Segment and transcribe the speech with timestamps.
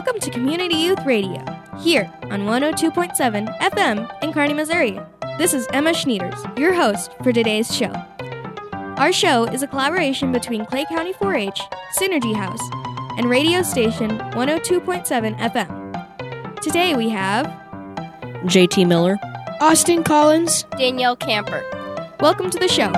[0.00, 1.44] Welcome to Community Youth Radio,
[1.78, 4.98] here on 102.7 FM in Kearney, Missouri.
[5.36, 7.92] This is Emma Schneiders, your host for today's show.
[8.96, 11.60] Our show is a collaboration between Clay County 4 H,
[11.98, 12.62] Synergy House,
[13.18, 16.60] and radio station 102.7 FM.
[16.62, 17.44] Today we have
[18.44, 19.18] JT Miller,
[19.60, 21.62] Austin Collins, Danielle Camper.
[22.20, 22.90] Welcome to the show.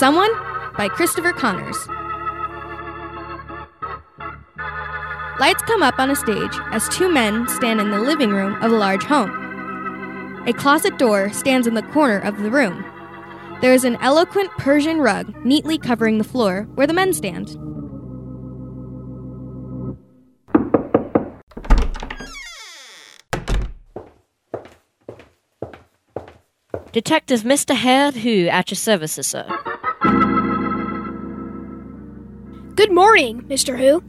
[0.00, 0.30] Someone
[0.78, 1.76] by Christopher Connors.
[5.38, 8.72] Lights come up on a stage as two men stand in the living room of
[8.72, 9.28] a large home.
[10.46, 12.82] A closet door stands in the corner of the room.
[13.60, 17.48] There is an eloquent Persian rug neatly covering the floor where the men stand.
[26.92, 27.74] Detective Mr.
[27.74, 29.59] Hare, who at your services, sir.
[32.90, 33.78] Good morning, Mr.
[33.78, 34.02] Who.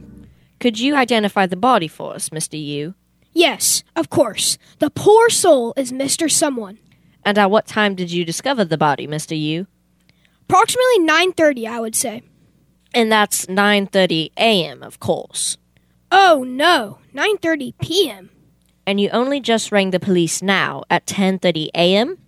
[0.58, 2.60] Could you identify the body for us, Mr.
[2.60, 2.96] You?
[3.32, 4.58] Yes, of course.
[4.80, 6.28] The poor soul is Mr.
[6.28, 6.80] Someone.
[7.24, 9.38] And at what time did you discover the body, Mr.
[9.38, 9.68] You?
[10.48, 12.22] Approximately 9:30, I would say.
[12.92, 15.58] And that's 9:30 a.m., of course.
[16.10, 18.30] Oh no, 9:30 p.m.
[18.84, 22.18] And you only just rang the police now at 10:30 a.m.?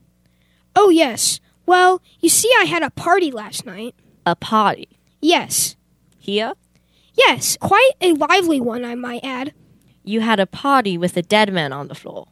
[0.76, 1.40] Oh yes.
[1.66, 3.96] Well, you see I had a party last night.
[4.24, 4.88] A party
[5.20, 5.74] Yes.
[6.24, 6.54] Here?
[7.12, 9.52] Yes, quite a lively one, I might add.
[10.04, 12.28] You had a party with a dead man on the floor.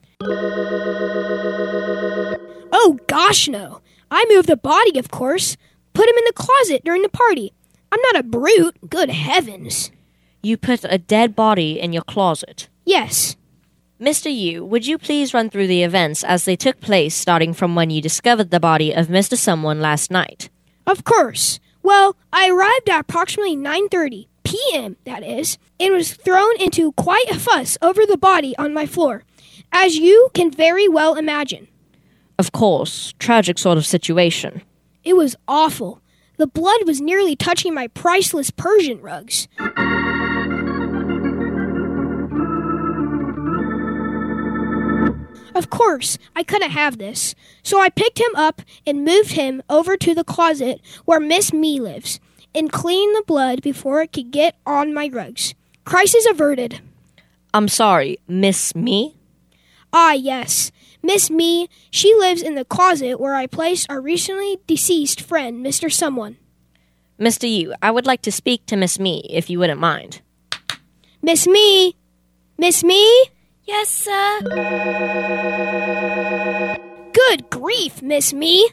[2.72, 3.82] Oh gosh, no.
[4.10, 5.58] I moved the body, of course.
[5.92, 7.52] Put him in the closet during the party.
[7.92, 8.88] I'm not a brute.
[8.88, 9.90] Good heavens.
[10.42, 12.70] You put a dead body in your closet.
[12.86, 13.36] Yes.
[14.00, 14.34] Mr.
[14.34, 17.90] You, would you please run through the events as they took place starting from when
[17.90, 19.36] you discovered the body of Mr.
[19.36, 20.48] Someone last night?
[20.86, 21.60] Of course.
[21.82, 24.96] Well, I arrived at approximately 9:30 p.m.
[25.04, 29.24] that is, and was thrown into quite a fuss over the body on my floor,
[29.72, 31.68] as you can very well imagine.
[32.38, 34.62] Of course, tragic sort of situation.
[35.04, 36.00] It was awful.
[36.38, 39.48] The blood was nearly touching my priceless Persian rugs.
[45.54, 49.96] Of course, I couldn't have this, so I picked him up and moved him over
[49.96, 52.20] to the closet where Miss Me lives
[52.54, 55.54] and cleaned the blood before it could get on my rugs.
[55.84, 56.80] Crisis averted.
[57.52, 59.16] I'm sorry, Miss Me?
[59.92, 60.72] Ah, yes.
[61.02, 65.92] Miss Me, she lives in the closet where I placed our recently deceased friend, Mr.
[65.92, 66.36] Someone.
[67.18, 67.50] Mr.
[67.50, 70.22] You, I would like to speak to Miss Me, if you wouldn't mind.
[71.20, 71.96] Miss Me!
[72.56, 73.24] Miss Me!
[73.64, 74.40] Yes, sir.
[77.12, 78.68] Good grief, Miss Me!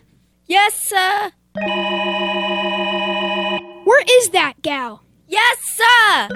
[0.48, 1.32] Yes, sir.
[3.84, 5.04] Where is that gal?
[5.28, 6.30] Yes, sir.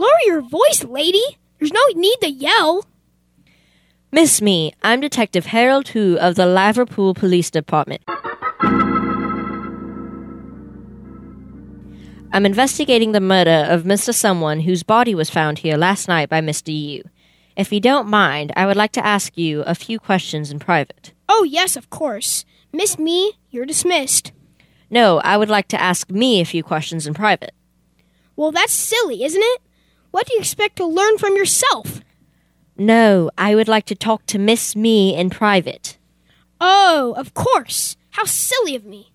[0.00, 1.38] Lower your voice, lady!
[1.58, 2.84] There's no need to yell.
[4.10, 8.02] Miss Me, I'm Detective Harold Who of the Liverpool Police Department.
[12.30, 14.14] I'm investigating the murder of Mr.
[14.14, 16.72] Someone whose body was found here last night by Mr.
[16.72, 17.04] You.
[17.56, 21.12] If you don't mind, I would like to ask you a few questions in private.
[21.28, 22.44] Oh, yes, of course.
[22.70, 24.32] Miss Me, you're dismissed.
[24.90, 27.52] No, I would like to ask me a few questions in private.
[28.36, 29.62] Well, that's silly, isn't it?
[30.10, 32.02] What do you expect to learn from yourself?
[32.76, 35.98] No, I would like to talk to Miss Me in private.
[36.60, 37.96] Oh, of course.
[38.10, 39.12] How silly of me.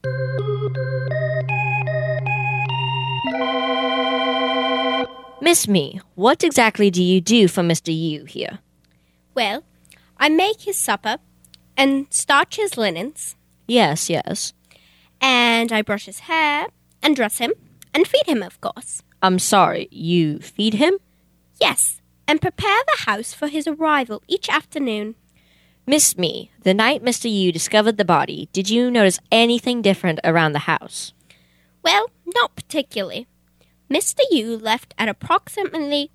[5.44, 7.94] Miss Me, what exactly do you do for Mr.
[7.94, 8.60] You here?
[9.36, 9.66] Well,
[10.18, 11.18] I make his supper
[11.76, 13.36] and starch his linens,
[13.68, 14.54] Yes, yes.
[15.20, 16.68] and I brush his hair
[17.02, 17.52] and dress him
[17.94, 19.04] and feed him, of course.
[19.22, 20.98] I'm sorry, you feed him?
[21.60, 25.16] Yes, and prepare the house for his arrival each afternoon.
[25.86, 27.30] Miss Me, the night Mr.
[27.30, 31.12] You discovered the body, did you notice anything different around the house?
[31.84, 33.28] Well, not particularly.
[33.94, 34.22] Mr.
[34.32, 36.10] You left at approximately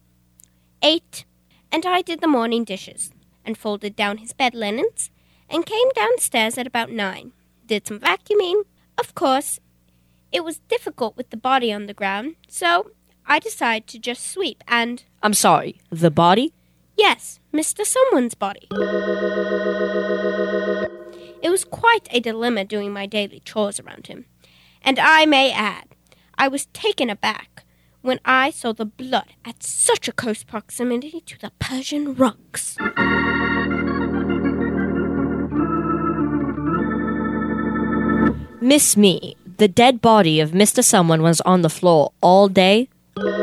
[0.83, 1.25] eight,
[1.71, 3.13] and I did the morning dishes
[3.45, 5.13] and folded down his bed linens
[5.49, 7.31] and came downstairs at about nine.
[7.65, 8.65] Did some vacuuming.
[8.99, 9.61] Of course,
[10.33, 12.91] it was difficult with the body on the ground, so
[13.25, 16.53] I decided to just sweep and I'm sorry, the body?
[16.97, 17.87] Yes, Mr.
[17.87, 18.67] Someone's body.
[21.41, 24.25] It was quite a dilemma doing my daily chores around him.
[24.83, 25.95] And I may add,
[26.37, 27.65] I was taken aback
[28.09, 32.79] when I saw the blood at such a close proximity to the Persian rugs.
[38.63, 40.83] Miss Me, the dead body of Mr.
[40.83, 42.89] Someone was on the floor all day?
[43.15, 43.35] Well,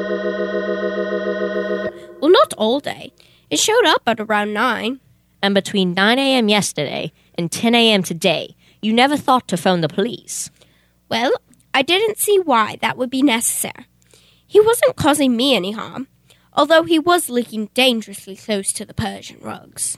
[2.31, 3.13] not all day.
[3.51, 4.99] It showed up at around 9.
[5.43, 6.49] And between 9 a.m.
[6.49, 8.01] yesterday and 10 a.m.
[8.01, 10.49] today, you never thought to phone the police.
[11.07, 11.33] Well,
[11.71, 13.85] I didn't see why that would be necessary.
[14.47, 16.07] He wasn't causing me any harm,
[16.53, 19.97] although he was leaking dangerously close to the Persian rugs.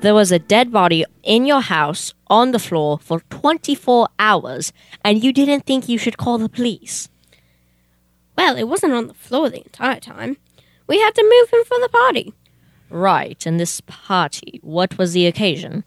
[0.00, 4.72] There was a dead body in your house on the floor for 24 hours,
[5.04, 7.10] and you didn't think you should call the police.
[8.36, 10.38] Well, it wasn't on the floor the entire time.
[10.86, 12.32] We had to move him for the party.
[12.88, 15.84] Right, and this party, what was the occasion?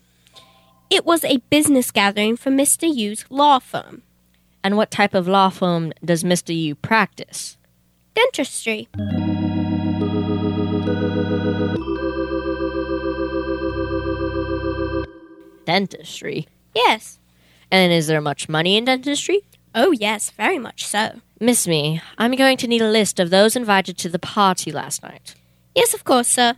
[0.94, 2.88] It was a business gathering for Mr.
[2.88, 4.04] You's law firm.
[4.64, 6.56] And what type of law firm does Mr.
[6.56, 7.58] You practice?
[8.14, 8.88] Dentistry.
[15.66, 16.48] Dentistry.
[16.76, 17.18] Yes.
[17.72, 19.42] And is there much money in dentistry?
[19.74, 21.22] Oh, yes, very much so.
[21.40, 25.02] Miss Me, I'm going to need a list of those invited to the party last
[25.02, 25.34] night.
[25.74, 26.54] Yes, of course, sir.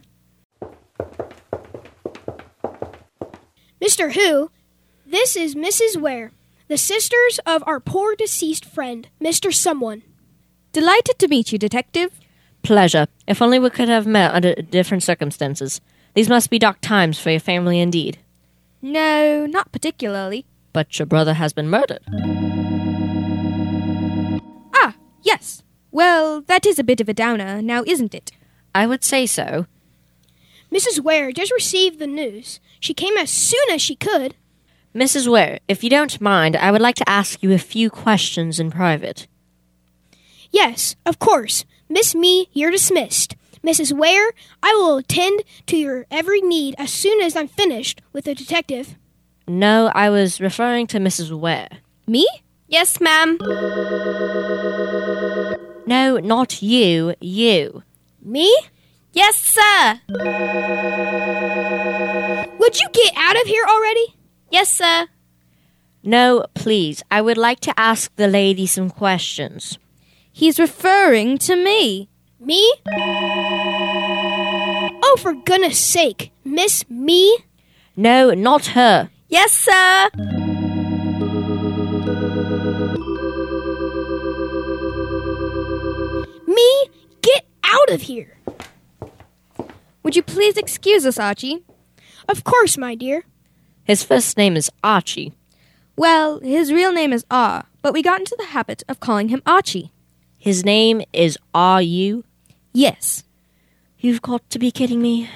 [3.82, 4.14] Mr.
[4.14, 4.52] Who,
[5.06, 6.00] this is Mrs.
[6.00, 6.32] Where,
[6.68, 9.54] the sisters of our poor deceased friend, Mr.
[9.54, 10.04] Someone.
[10.72, 12.20] Delighted to meet you, Detective.
[12.64, 13.08] Pleasure.
[13.28, 15.82] If only we could have met under different circumstances.
[16.16, 18.18] These must be dark times for your family indeed.
[18.82, 20.46] No, not particularly.
[20.74, 22.02] But your brother has been murdered.
[24.74, 25.64] Ah, yes.
[25.92, 28.32] Well, that is a bit of a downer, now isn't it?
[28.74, 29.68] I would say so.
[30.74, 31.00] Mrs.
[31.00, 32.60] Where just received the news.
[32.86, 34.36] She came as soon as she could.
[34.94, 35.28] Mrs.
[35.28, 38.70] Where, if you don't mind, I would like to ask you a few questions in
[38.70, 39.26] private.
[40.52, 41.66] Yes, of course.
[41.90, 43.36] Miss Me, you're dismissed.
[43.64, 43.92] Mrs.
[43.92, 48.36] Where, I will attend to your every need as soon as I'm finished with the
[48.36, 48.96] detective.
[49.48, 51.36] No, I was referring to Mrs.
[51.36, 51.70] Where.
[52.06, 52.28] Me?
[52.68, 53.40] Yes, ma'am.
[55.88, 57.82] No, not you, you.
[58.22, 58.56] Me?
[59.12, 60.02] Yes, sir.
[62.66, 64.16] Would you get out of here already?
[64.50, 65.06] Yes, sir.
[66.02, 69.78] No, please, I would like to ask the lady some questions.
[70.34, 72.10] He's referring to me.
[72.40, 72.74] Me?
[75.04, 76.32] Oh, for goodness sake.
[76.44, 77.38] Miss Me?
[77.96, 79.12] No, not her.
[79.30, 80.10] Yes, sir.
[86.48, 86.90] Me?
[87.22, 88.40] Get out of here.
[90.02, 91.64] Would you please excuse us, Archie?
[92.28, 93.24] Of course, my dear.
[93.84, 95.34] His first name is Archie.
[95.96, 99.42] Well, his real name is Ah, but we got into the habit of calling him
[99.46, 99.92] Archie.
[100.38, 102.24] His name is R U.
[102.74, 103.24] Yes.
[104.00, 105.30] You've got to be kidding me.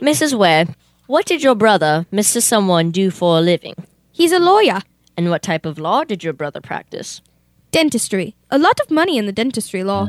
[0.00, 0.38] Mrs.
[0.38, 0.66] Where,
[1.06, 2.42] what did your brother, Mr.
[2.42, 3.74] Someone, do for a living?
[4.12, 4.80] He's a lawyer.
[5.16, 7.20] And what type of law did your brother practice?
[7.70, 8.34] Dentistry.
[8.50, 10.06] A lot of money in the dentistry law.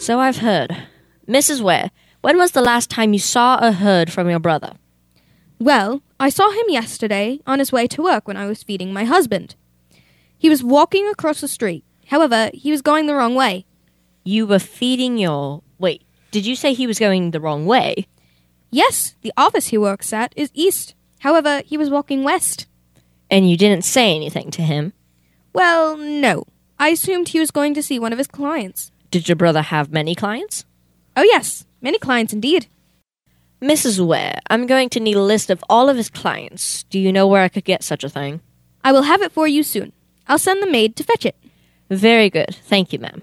[0.00, 0.76] So I've heard.
[1.28, 1.60] Mrs.
[1.60, 1.90] Where,
[2.22, 4.72] when was the last time you saw or heard from your brother?
[5.58, 9.04] Well, I saw him yesterday on his way to work when I was feeding my
[9.04, 9.54] husband.
[10.38, 11.84] He was walking across the street.
[12.06, 13.66] However, he was going the wrong way.
[14.24, 15.62] You were feeding your.
[15.78, 18.06] Wait, did you say he was going the wrong way?
[18.70, 20.94] Yes, the office he works at is east.
[21.20, 22.66] However, he was walking west.
[23.30, 24.94] And you didn't say anything to him?
[25.52, 26.44] Well, no.
[26.78, 28.90] I assumed he was going to see one of his clients.
[29.10, 30.64] Did your brother have many clients?
[31.16, 32.68] Oh, yes, many clients indeed.
[33.60, 34.04] Mrs.
[34.04, 36.84] Where, I'm going to need a list of all of his clients.
[36.84, 38.40] Do you know where I could get such a thing?
[38.82, 39.92] I will have it for you soon.
[40.26, 41.36] I'll send the maid to fetch it.
[41.90, 42.54] Very good.
[42.54, 43.22] Thank you, ma'am.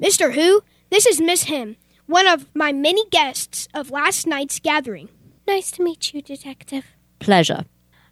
[0.00, 0.34] Mr.
[0.34, 5.08] Who, this is Miss Him, one of my many guests of last night's gathering.
[5.48, 6.84] Nice to meet you, Detective.
[7.18, 7.64] Pleasure.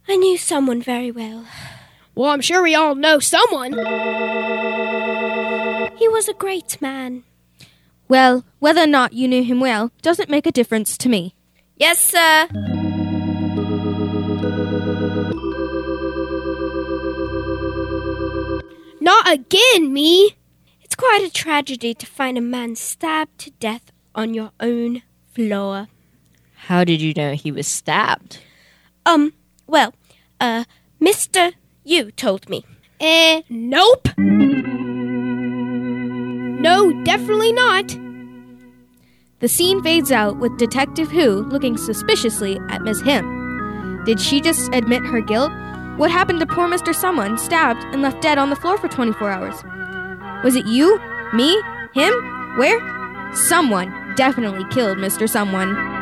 [0.07, 1.45] I knew someone very well.
[2.15, 3.73] Well, I'm sure we all know someone.
[5.97, 7.23] He was a great man.
[8.07, 11.35] Well, whether or not you knew him well doesn't make a difference to me.
[11.77, 12.47] Yes, sir.
[19.01, 20.35] Not again, me.
[20.81, 25.01] It's It's quite a tragedy to find a man stabbed to death on your own
[25.33, 25.87] floor.
[26.67, 28.37] How did you know he was stabbed?
[29.03, 29.33] Um,
[29.67, 29.93] well,
[30.39, 30.65] uh,
[31.01, 31.53] Mr.
[31.83, 32.65] You told me.
[32.99, 34.07] Eh, nope.
[36.63, 37.97] No, definitely not.
[39.39, 44.01] The scene fades out with Detective Who looking suspiciously at Miss Him.
[44.05, 45.51] Did she just admit her guilt?
[45.97, 46.95] What happened to poor Mr.
[46.95, 50.43] Someone, stabbed and left dead on the floor for 24 hours?
[50.43, 50.97] Was it you?
[51.33, 51.61] Me?
[51.93, 52.13] Him?
[52.57, 52.79] Where?
[53.35, 55.29] Someone definitely killed Mr.
[55.29, 55.92] Someone.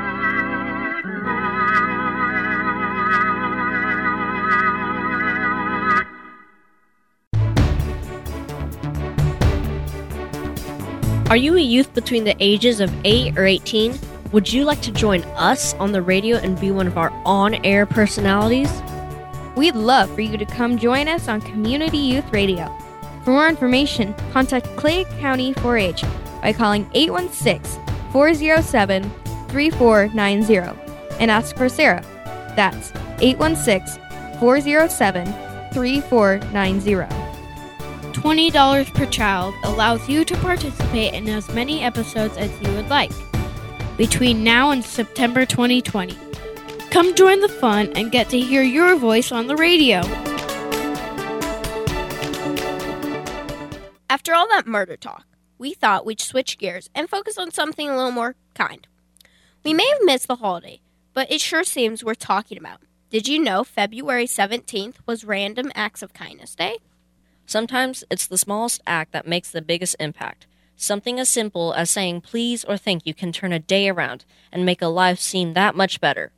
[11.31, 13.97] Are you a youth between the ages of 8 or 18?
[14.33, 17.55] Would you like to join us on the radio and be one of our on
[17.63, 18.69] air personalities?
[19.55, 22.69] We'd love for you to come join us on Community Youth Radio.
[23.23, 26.03] For more information, contact Clay County 4 H
[26.41, 29.09] by calling 816 407
[29.47, 32.03] 3490 and ask for Sarah.
[32.57, 34.03] That's 816
[34.41, 35.27] 407
[35.71, 37.20] 3490.
[38.11, 43.11] $20 per child allows you to participate in as many episodes as you would like
[43.97, 46.17] between now and September 2020.
[46.89, 49.99] Come join the fun and get to hear your voice on the radio.
[54.09, 55.25] After all that murder talk,
[55.57, 58.87] we thought we'd switch gears and focus on something a little more kind.
[59.63, 60.81] We may have missed the holiday,
[61.13, 62.81] but it sure seems worth talking about.
[63.11, 66.77] Did you know February 17th was Random Acts of Kindness Day?
[67.51, 70.47] Sometimes it's the smallest act that makes the biggest impact.
[70.77, 74.65] Something as simple as saying please or thank you can turn a day around and
[74.65, 76.31] make a life seem that much better.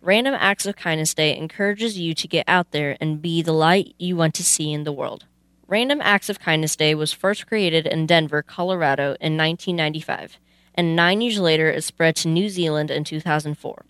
[0.00, 3.94] Random Acts of Kindness Day encourages you to get out there and be the light
[3.96, 5.26] you want to see in the world.
[5.68, 10.40] Random Acts of Kindness Day was first created in Denver, Colorado in 1995,
[10.74, 13.84] and nine years later it spread to New Zealand in 2004.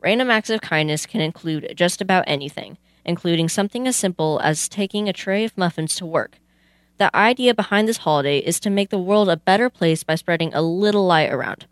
[0.00, 5.08] Random Acts of Kindness can include just about anything including something as simple as taking
[5.08, 6.38] a tray of muffins to work.
[6.98, 10.52] The idea behind this holiday is to make the world a better place by spreading
[10.52, 11.66] a little light around.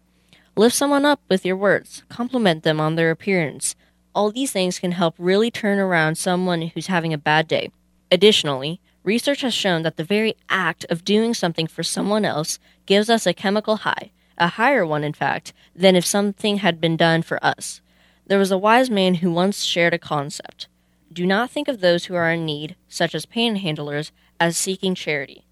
[0.57, 3.77] Lift someone up with your words, compliment them on their appearance.
[4.15, 7.71] All these things can help really turn around someone who's having a bad day.
[8.11, 13.11] Additionally, research has shown that the very act of doing something for someone else gives
[13.11, 17.23] us a chemical high, a higher one, in fact, than if something had been done
[17.23, 17.81] for us.
[18.27, 20.69] There was a wise man who once shared a concept.
[21.13, 25.45] Do not think of those who are in need, such as panhandlers, as seeking charity.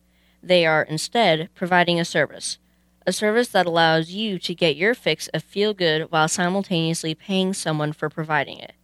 [0.42, 2.58] They are, instead, providing a service.
[3.06, 7.54] A service that allows you to get your fix of feel good while simultaneously paying
[7.54, 8.74] someone for providing it.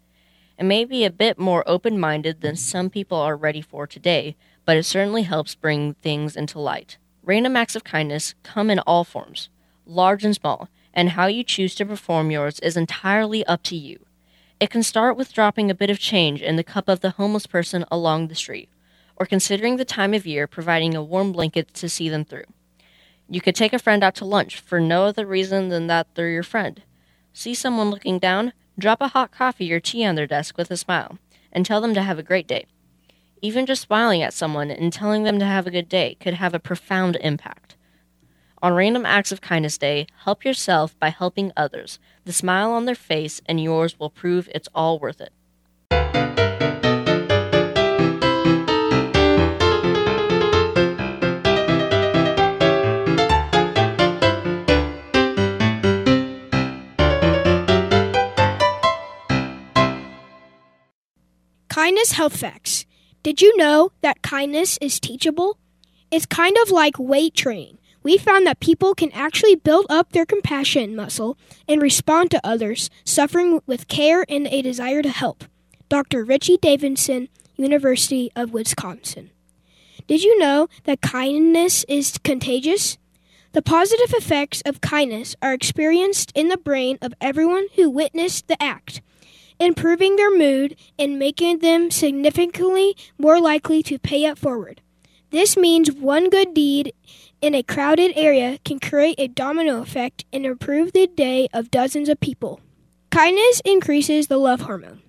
[0.59, 4.37] It may be a bit more open minded than some people are ready for today,
[4.65, 6.99] but it certainly helps bring things into light.
[7.25, 9.49] Random acts of kindness come in all forms,
[9.87, 14.07] large and small, and how you choose to perform yours is entirely up to you.
[14.63, 17.49] It can start with dropping a bit of change in the cup of the homeless
[17.49, 18.69] person along the street,
[19.17, 22.45] or considering the time of year providing a warm blanket to see them through.
[23.29, 26.29] You could take a friend out to lunch for no other reason than that they're
[26.29, 26.81] your friend.
[27.33, 30.77] See someone looking down, drop a hot coffee or tea on their desk with a
[30.77, 31.19] smile,
[31.51, 32.67] and tell them to have a great day.
[33.41, 36.55] Even just smiling at someone and telling them to have a good day could have
[36.55, 37.75] a profound impact.
[38.65, 41.99] On Random Acts of Kindness Day, help yourself by helping others.
[42.25, 45.33] The smile on their face and yours will prove it's all worth it.
[61.69, 62.87] Kindness Health Facts.
[63.25, 65.59] Did you know that kindness is teachable?
[66.13, 70.27] It's kind of like weight training we found that people can actually build up their
[70.27, 71.37] compassion muscle
[71.69, 75.45] and respond to others suffering with care and a desire to help.
[75.89, 76.25] Dr.
[76.25, 79.31] Richie Davidson, University of Wisconsin.
[80.07, 82.99] Did you know that kindness is contagious?
[83.53, 88.61] The positive effects of kindness are experienced in the brain of everyone who witnessed the
[88.61, 89.03] act,
[89.61, 94.81] improving their mood and making them significantly more likely to pay it forward.
[95.31, 96.93] This means one good deed
[97.43, 102.09] in a crowded area can create a domino effect and improve the day of dozens
[102.09, 102.61] of people.
[103.11, 105.03] Kindness increases the love hormone.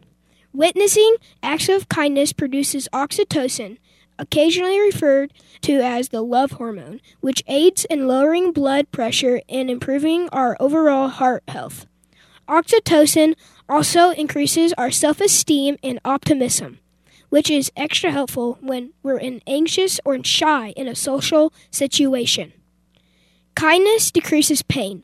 [0.52, 3.78] Witnessing acts of kindness produces oxytocin,
[4.18, 10.28] occasionally referred to as the love hormone, which aids in lowering blood pressure and improving
[10.30, 11.86] our overall heart health.
[12.48, 13.36] Oxytocin
[13.70, 16.80] also increases our self esteem and optimism.
[17.34, 22.54] Which is extra helpful when we're in anxious or shy in a social situation.
[23.56, 25.02] Kindness decreases pain.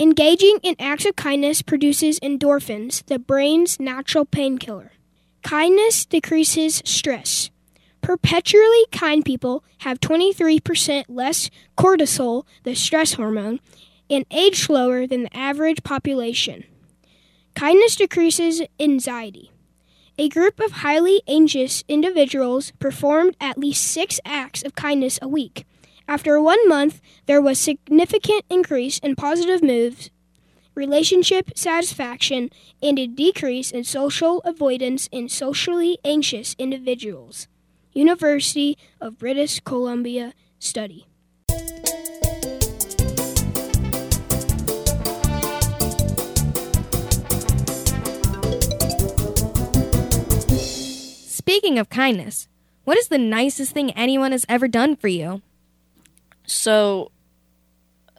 [0.00, 4.90] Engaging in acts of kindness produces endorphins, the brain's natural painkiller.
[5.44, 7.50] Kindness decreases stress.
[8.00, 13.60] Perpetually kind people have 23% less cortisol, the stress hormone,
[14.10, 16.64] and age slower than the average population.
[17.54, 19.52] Kindness decreases anxiety.
[20.20, 25.64] A group of highly anxious individuals performed at least six acts of kindness a week.
[26.06, 30.10] After one month, there was significant increase in positive moves,
[30.74, 32.50] relationship satisfaction,
[32.82, 37.48] and a decrease in social avoidance in socially anxious individuals.
[37.94, 41.06] University of British Columbia study.
[51.50, 52.46] Speaking of kindness,
[52.84, 55.42] what is the nicest thing anyone has ever done for you?
[56.46, 57.10] So,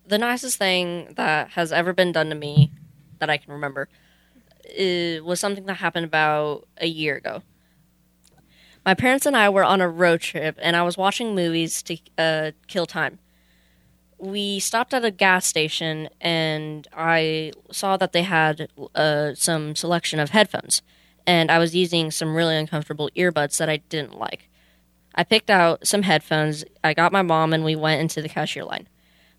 [0.06, 2.74] the nicest thing that has ever been done to me
[3.20, 3.88] that I can remember
[5.24, 7.42] was something that happened about a year ago.
[8.86, 11.98] My parents and I were on a road trip, and I was watching movies to
[12.18, 13.20] uh, kill time.
[14.18, 20.20] We stopped at a gas station, and I saw that they had uh, some selection
[20.20, 20.82] of headphones,
[21.26, 24.50] and I was using some really uncomfortable earbuds that I didn't like.
[25.14, 26.64] I picked out some headphones.
[26.84, 28.88] I got my mom, and we went into the cashier line.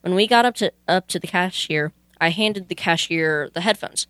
[0.02, 4.06] When we got up to up to the cashier, I handed the cashier the headphones,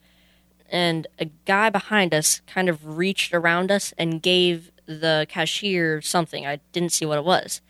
[0.68, 6.46] and a guy behind us kind of reached around us and gave the cashier something.
[6.46, 7.60] I didn't see what it was.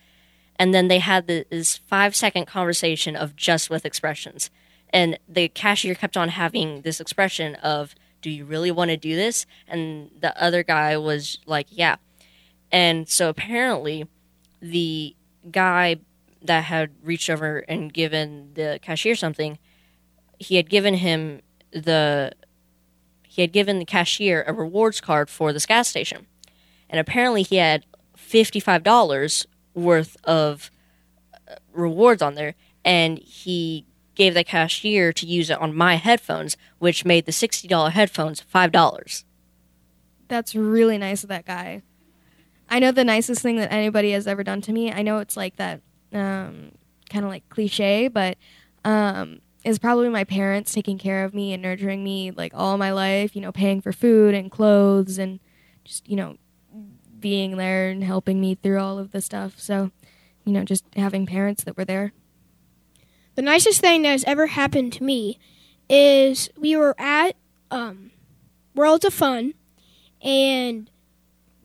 [0.57, 4.51] And then they had this five second conversation of just with expressions.
[4.91, 9.15] And the cashier kept on having this expression of, Do you really want to do
[9.15, 9.47] this?
[9.69, 11.97] And the other guy was like, Yeah.
[12.71, 14.07] And so apparently,
[14.61, 15.15] the
[15.51, 15.97] guy
[16.41, 19.59] that had reached over and given the cashier something,
[20.39, 22.33] he had given him the
[23.23, 26.27] he had given the cashier a rewards card for this gas station
[26.91, 27.87] and apparently he had
[28.19, 30.71] $55 worth of
[31.49, 32.55] uh, rewards on there
[32.85, 37.93] and he gave the cashier to use it on my headphones which made the $60
[37.93, 39.25] headphones $5
[40.29, 41.83] That's really nice of that guy.
[42.69, 44.91] I know the nicest thing that anybody has ever done to me.
[44.91, 46.73] I know it's like that um,
[47.11, 48.39] kind of like cliche, but
[48.85, 52.91] um, is probably my parents taking care of me and nurturing me like all my
[52.91, 55.39] life, you know, paying for food and clothes and
[55.85, 56.37] just, you know,
[57.21, 59.59] being there and helping me through all of the stuff.
[59.59, 59.91] So,
[60.45, 62.13] you know, just having parents that were there.
[63.35, 65.39] The nicest thing that has ever happened to me
[65.89, 67.35] is we were at
[67.71, 68.11] um,
[68.75, 69.55] Worlds of Fun,
[70.21, 70.91] and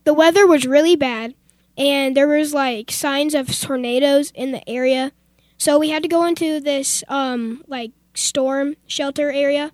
[0.05, 1.35] the weather was really bad,
[1.77, 5.11] and there was like signs of tornadoes in the area.
[5.57, 9.73] So we had to go into this um, like storm shelter area,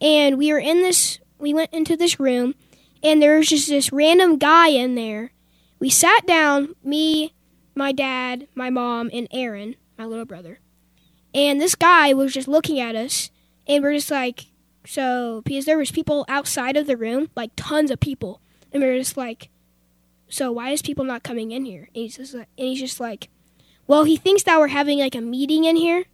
[0.00, 1.20] and we were in this.
[1.38, 2.56] We went into this room,
[3.02, 5.32] and there was just this random guy in there.
[5.78, 7.32] We sat down, me,
[7.76, 10.60] my dad, my mom, and Aaron, my little brother.
[11.34, 13.30] And this guy was just looking at us,
[13.66, 14.46] and we're just like,
[14.84, 18.40] so because there was people outside of the room, like tons of people,
[18.72, 19.48] and we're just like,
[20.28, 21.88] so why is people not coming in here?
[21.94, 23.28] And he's just like, and he's just like,
[23.86, 26.04] well, he thinks that we're having like a meeting in here,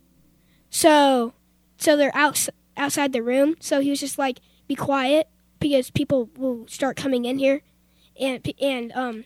[0.70, 1.35] so
[1.78, 3.57] so they're outs outside the room.
[3.61, 5.28] So he was just like, be quiet
[5.59, 7.62] because people will start coming in here,
[8.20, 9.24] and and um,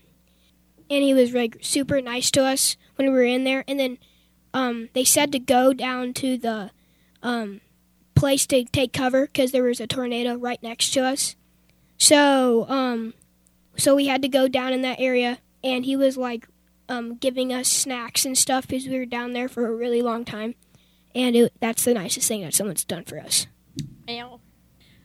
[0.89, 3.99] and he was like super nice to us when we were in there, and then
[4.55, 6.71] um, they said to go down to the
[7.23, 7.61] um,
[8.15, 11.37] place to take cover because there was a tornado right next to us.
[11.99, 13.15] So um,
[13.77, 16.49] so we had to go down in that area, and he was like
[16.89, 20.25] um, giving us snacks and stuff because we were down there for a really long
[20.25, 20.55] time,
[21.15, 23.47] and it, that's the nicest thing that someone's done for us.
[24.09, 24.41] Ow.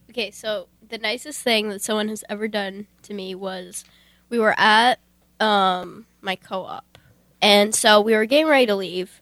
[0.09, 3.85] Okay, so the nicest thing that someone has ever done to me was
[4.29, 4.99] we were at
[5.39, 6.97] um, my co-op,
[7.41, 9.21] and so we were getting ready to leave,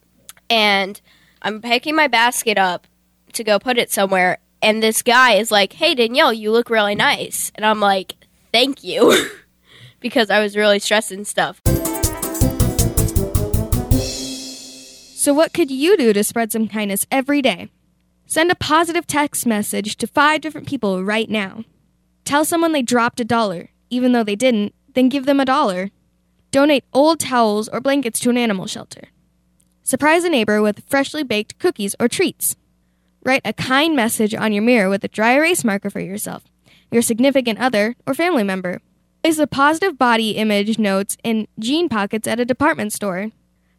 [0.49, 0.99] and
[1.41, 2.87] I'm picking my basket up
[3.33, 6.95] to go put it somewhere, and this guy is like, "Hey Danielle, you look really
[6.95, 8.15] nice," and I'm like,
[8.51, 9.29] "Thank you,"
[9.99, 11.61] because I was really stressed and stuff.
[15.25, 17.69] So, what could you do to spread some kindness every day?
[18.27, 21.63] Send a positive text message to five different people right now.
[22.25, 25.89] Tell someone they dropped a dollar, even though they didn't, then give them a dollar.
[26.51, 29.09] Donate old towels or blankets to an animal shelter.
[29.87, 32.55] Surprise a neighbor with freshly baked cookies or treats.
[33.23, 36.43] Write a kind message on your mirror with a dry erase marker for yourself,
[36.89, 38.81] your significant other, or family member.
[39.21, 43.29] Place the positive body image notes in jean pockets at a department store.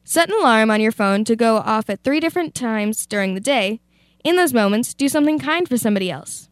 [0.05, 3.41] Set an alarm on your phone to go off at three different times during the
[3.41, 3.81] day.
[4.23, 6.49] In those moments, do something kind for somebody else.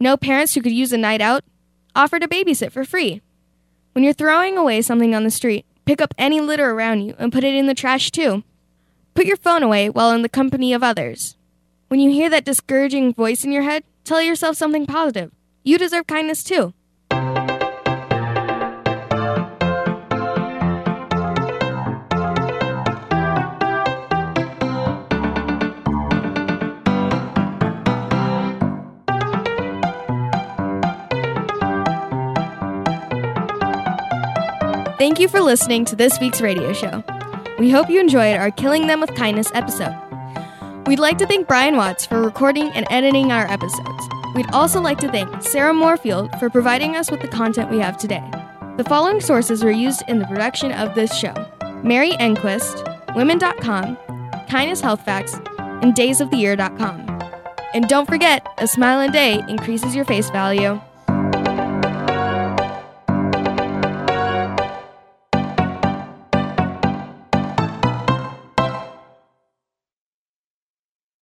[0.00, 1.44] Know parents who could use a night out?
[1.94, 3.22] Offer to babysit for free.
[3.92, 7.32] When you're throwing away something on the street, pick up any litter around you and
[7.32, 8.42] put it in the trash too.
[9.14, 11.36] Put your phone away while in the company of others.
[11.88, 15.32] When you hear that discouraging voice in your head, tell yourself something positive.
[15.64, 16.72] You deserve kindness too.
[34.98, 37.02] Thank you for listening to this week's radio show.
[37.60, 39.94] We hope you enjoyed our Killing Them with Kindness episode.
[40.86, 44.08] We'd like to thank Brian Watts for recording and editing our episodes.
[44.34, 47.98] We'd also like to thank Sarah Moorfield for providing us with the content we have
[47.98, 48.26] today.
[48.78, 51.34] The following sources were used in the production of this show
[51.84, 53.98] Mary Enquist, Women.com,
[54.48, 57.20] Kindness Health Facts, and DaysOfTheYear.com.
[57.74, 60.80] And don't forget, a smile a day increases your face value.